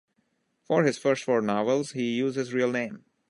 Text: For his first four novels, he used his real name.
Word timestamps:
For 0.63 0.83
his 0.83 0.97
first 0.97 1.23
four 1.23 1.41
novels, 1.43 1.91
he 1.91 2.15
used 2.15 2.35
his 2.35 2.55
real 2.55 2.71
name. 2.71 3.05